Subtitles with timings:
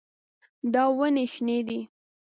[0.73, 1.79] دا ونې شنې دي.